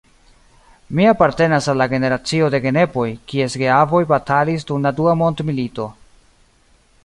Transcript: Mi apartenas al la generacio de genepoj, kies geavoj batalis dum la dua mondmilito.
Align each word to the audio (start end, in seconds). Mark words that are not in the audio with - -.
Mi 0.99 1.03
apartenas 1.09 1.67
al 1.73 1.77
la 1.81 1.87
generacio 1.91 2.49
de 2.55 2.61
genepoj, 2.63 3.05
kies 3.33 3.59
geavoj 3.65 4.03
batalis 4.15 4.69
dum 4.71 4.89
la 4.89 4.97
dua 5.01 5.17
mondmilito. 5.23 5.91